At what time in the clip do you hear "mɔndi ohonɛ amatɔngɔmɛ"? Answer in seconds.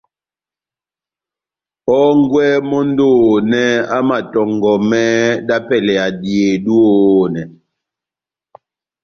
2.69-5.01